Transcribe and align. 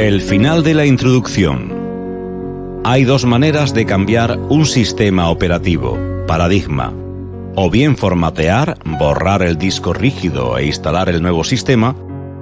El 0.00 0.22
final 0.22 0.62
de 0.62 0.72
la 0.72 0.86
introducción. 0.86 2.80
Hay 2.84 3.04
dos 3.04 3.26
maneras 3.26 3.74
de 3.74 3.84
cambiar 3.84 4.38
un 4.38 4.64
sistema 4.64 5.28
operativo, 5.28 5.98
paradigma. 6.26 6.94
O 7.54 7.68
bien 7.68 7.98
formatear, 7.98 8.78
borrar 8.98 9.42
el 9.42 9.58
disco 9.58 9.92
rígido 9.92 10.56
e 10.56 10.64
instalar 10.64 11.10
el 11.10 11.20
nuevo 11.20 11.44
sistema, 11.44 11.94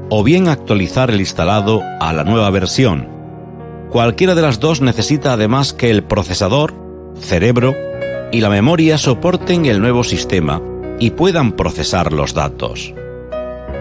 o 0.08 0.22
bien 0.22 0.46
actualizar 0.46 1.10
el 1.10 1.18
instalado 1.18 1.82
a 1.98 2.12
la 2.12 2.22
nueva 2.22 2.48
versión. 2.50 3.08
Cualquiera 3.90 4.36
de 4.36 4.42
las 4.42 4.60
dos 4.60 4.80
necesita 4.80 5.32
además 5.32 5.72
que 5.72 5.90
el 5.90 6.04
procesador, 6.04 6.74
cerebro 7.20 7.74
y 8.30 8.40
la 8.40 8.50
memoria 8.50 8.98
soporten 8.98 9.66
el 9.66 9.80
nuevo 9.80 10.04
sistema 10.04 10.62
y 11.00 11.10
puedan 11.10 11.50
procesar 11.50 12.12
los 12.12 12.34
datos. 12.34 12.94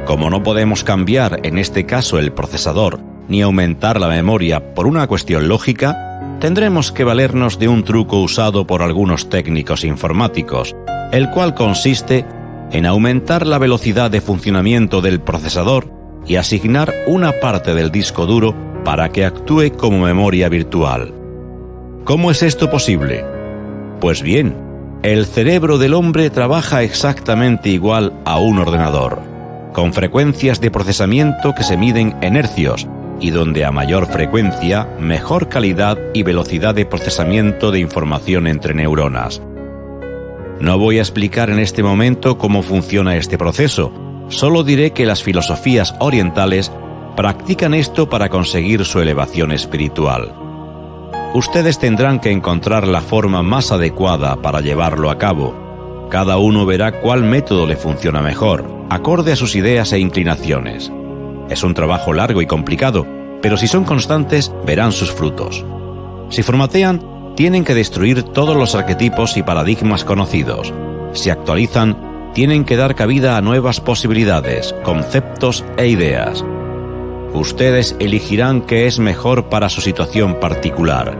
Como 0.07 0.31
no 0.31 0.41
podemos 0.41 0.83
cambiar 0.83 1.41
en 1.43 1.59
este 1.59 1.85
caso 1.85 2.17
el 2.17 2.33
procesador 2.33 3.16
ni 3.27 3.41
aumentar 3.41 3.99
la 3.99 4.07
memoria 4.07 4.73
por 4.73 4.87
una 4.87 5.07
cuestión 5.07 5.47
lógica, 5.47 6.37
tendremos 6.39 6.91
que 6.91 7.03
valernos 7.03 7.59
de 7.59 7.67
un 7.67 7.83
truco 7.83 8.21
usado 8.21 8.67
por 8.67 8.81
algunos 8.81 9.29
técnicos 9.29 9.83
informáticos, 9.83 10.75
el 11.11 11.29
cual 11.29 11.53
consiste 11.53 12.25
en 12.71 12.85
aumentar 12.85 13.47
la 13.47 13.57
velocidad 13.57 14.11
de 14.11 14.21
funcionamiento 14.21 15.01
del 15.01 15.21
procesador 15.21 15.91
y 16.25 16.35
asignar 16.35 16.93
una 17.07 17.33
parte 17.39 17.73
del 17.73 17.91
disco 17.91 18.25
duro 18.25 18.55
para 18.83 19.09
que 19.09 19.25
actúe 19.25 19.71
como 19.77 19.99
memoria 19.99 20.49
virtual. 20.49 21.13
¿Cómo 22.03 22.31
es 22.31 22.43
esto 22.43 22.69
posible? 22.69 23.25
Pues 23.99 24.21
bien, 24.21 24.55
el 25.03 25.25
cerebro 25.25 25.77
del 25.77 25.93
hombre 25.93 26.29
trabaja 26.29 26.83
exactamente 26.83 27.69
igual 27.69 28.13
a 28.25 28.39
un 28.39 28.59
ordenador, 28.59 29.21
con 29.73 29.93
frecuencias 29.93 30.59
de 30.61 30.71
procesamiento 30.71 31.53
que 31.55 31.63
se 31.63 31.77
miden 31.77 32.15
en 32.21 32.35
hercios 32.35 32.87
y 33.19 33.31
donde 33.31 33.65
a 33.65 33.71
mayor 33.71 34.07
frecuencia, 34.07 34.87
mejor 34.99 35.49
calidad 35.49 35.97
y 36.13 36.23
velocidad 36.23 36.75
de 36.75 36.85
procesamiento 36.85 37.71
de 37.71 37.79
información 37.79 38.47
entre 38.47 38.73
neuronas. 38.73 39.41
No 40.59 40.77
voy 40.79 40.97
a 40.97 41.01
explicar 41.01 41.49
en 41.49 41.59
este 41.59 41.83
momento 41.83 42.37
cómo 42.37 42.63
funciona 42.63 43.15
este 43.15 43.37
proceso, 43.37 43.91
solo 44.29 44.63
diré 44.63 44.91
que 44.91 45.05
las 45.05 45.21
filosofías 45.21 45.95
orientales 45.99 46.71
practican 47.15 47.73
esto 47.73 48.09
para 48.09 48.29
conseguir 48.29 48.85
su 48.85 48.99
elevación 48.99 49.51
espiritual. 49.51 50.33
Ustedes 51.33 51.77
tendrán 51.77 52.19
que 52.19 52.31
encontrar 52.31 52.87
la 52.87 53.01
forma 53.01 53.43
más 53.43 53.71
adecuada 53.71 54.41
para 54.41 54.61
llevarlo 54.61 55.09
a 55.09 55.17
cabo. 55.17 56.07
Cada 56.09 56.37
uno 56.37 56.65
verá 56.65 57.01
cuál 57.01 57.23
método 57.23 57.67
le 57.67 57.75
funciona 57.75 58.21
mejor, 58.21 58.65
acorde 58.89 59.33
a 59.33 59.35
sus 59.35 59.55
ideas 59.55 59.91
e 59.93 59.99
inclinaciones. 59.99 60.91
Es 61.49 61.63
un 61.63 61.73
trabajo 61.73 62.13
largo 62.13 62.41
y 62.41 62.45
complicado, 62.45 63.05
pero 63.41 63.57
si 63.57 63.67
son 63.67 63.83
constantes 63.83 64.51
verán 64.65 64.91
sus 64.91 65.11
frutos. 65.11 65.65
Si 66.29 66.43
formatean, 66.43 67.35
tienen 67.35 67.63
que 67.63 67.75
destruir 67.75 68.23
todos 68.23 68.55
los 68.55 68.75
arquetipos 68.75 69.37
y 69.37 69.43
paradigmas 69.43 70.03
conocidos. 70.03 70.73
Si 71.13 71.29
actualizan, 71.29 72.31
tienen 72.33 72.65
que 72.65 72.75
dar 72.75 72.95
cabida 72.95 73.37
a 73.37 73.41
nuevas 73.41 73.79
posibilidades, 73.79 74.75
conceptos 74.83 75.63
e 75.77 75.87
ideas. 75.87 76.43
Ustedes 77.33 77.95
elegirán 77.99 78.61
qué 78.61 78.87
es 78.87 78.99
mejor 78.99 79.49
para 79.49 79.69
su 79.69 79.81
situación 79.81 80.39
particular, 80.39 81.17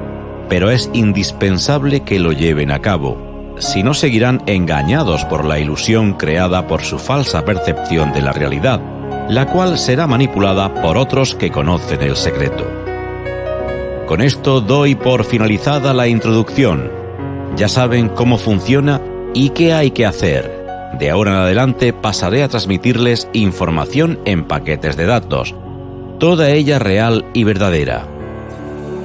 pero 0.50 0.72
es 0.72 0.90
indispensable 0.94 2.02
que 2.02 2.20
lo 2.20 2.32
lleven 2.32 2.72
a 2.72 2.80
cabo, 2.80 3.56
si 3.60 3.84
no 3.84 3.94
seguirán 3.94 4.42
engañados 4.46 5.26
por 5.26 5.46
la 5.46 5.60
ilusión 5.60 6.14
creada 6.14 6.68
por 6.68 6.82
su 6.82 7.00
falsa 7.00 7.46
percepción 7.46 8.14
de 8.14 8.22
la 8.22 8.34
realidad 8.34 8.97
la 9.30 9.46
cual 9.48 9.78
será 9.78 10.08
manipulada 10.08 10.74
por 10.82 10.98
otros 10.98 11.36
que 11.36 11.52
conocen 11.52 12.02
el 12.02 12.16
secreto. 12.16 12.66
Con 14.08 14.22
esto 14.22 14.62
doy 14.62 14.96
por 14.96 15.26
finalizada 15.26 15.94
la 15.94 16.08
introducción. 16.08 16.90
Ya 17.58 17.68
saben 17.68 18.08
cómo 18.08 18.38
funciona 18.38 19.02
y 19.34 19.50
qué 19.50 19.74
hay 19.74 19.92
que 19.92 20.06
hacer. 20.06 20.66
De 20.98 21.10
ahora 21.10 21.32
en 21.32 21.38
adelante 21.38 21.92
pasaré 21.92 22.44
a 22.44 22.48
transmitirles 22.48 23.28
información 23.34 24.20
en 24.24 24.46
paquetes 24.46 24.96
de 24.96 25.06
datos, 25.06 25.54
toda 26.20 26.50
ella 26.50 26.80
real 26.80 27.26
y 27.34 27.44
verdadera. 27.44 28.08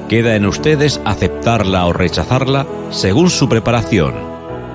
Queda 0.08 0.36
en 0.36 0.46
ustedes 0.46 1.00
aceptarla 1.04 1.86
o 1.86 1.92
rechazarla 1.92 2.66
según 2.90 3.28
su 3.30 3.48
preparación. 3.48 4.14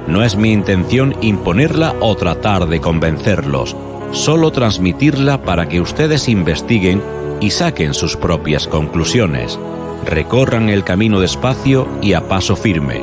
No 0.07 0.23
es 0.23 0.35
mi 0.35 0.51
intención 0.51 1.15
imponerla 1.21 1.95
o 2.01 2.15
tratar 2.15 2.67
de 2.67 2.81
convencerlos, 2.81 3.75
solo 4.11 4.51
transmitirla 4.51 5.41
para 5.41 5.67
que 5.67 5.81
ustedes 5.81 6.29
investiguen 6.29 7.01
y 7.39 7.51
saquen 7.51 7.93
sus 7.93 8.15
propias 8.15 8.67
conclusiones. 8.67 9.59
Recorran 10.05 10.69
el 10.69 10.83
camino 10.83 11.19
despacio 11.19 11.87
y 12.01 12.13
a 12.13 12.27
paso 12.27 12.55
firme. 12.55 13.01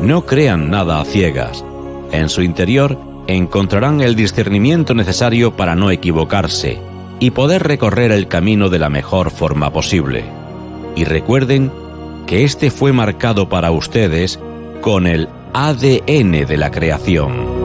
No 0.00 0.24
crean 0.24 0.70
nada 0.70 1.00
a 1.00 1.04
ciegas. 1.04 1.64
En 2.12 2.28
su 2.28 2.42
interior 2.42 2.98
encontrarán 3.26 4.00
el 4.00 4.14
discernimiento 4.14 4.94
necesario 4.94 5.56
para 5.56 5.74
no 5.74 5.90
equivocarse 5.90 6.78
y 7.20 7.30
poder 7.30 7.64
recorrer 7.64 8.12
el 8.12 8.28
camino 8.28 8.68
de 8.68 8.78
la 8.78 8.88
mejor 8.88 9.30
forma 9.30 9.72
posible. 9.72 10.24
Y 10.96 11.04
recuerden 11.04 11.70
que 12.26 12.44
este 12.44 12.70
fue 12.70 12.92
marcado 12.92 13.48
para 13.48 13.70
ustedes 13.70 14.38
con 14.80 15.06
el 15.06 15.28
ADN 15.52 16.46
de 16.46 16.56
la 16.56 16.70
creación. 16.70 17.57